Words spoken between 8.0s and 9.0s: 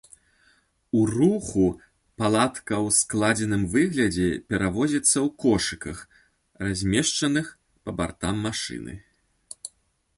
бартам машыны.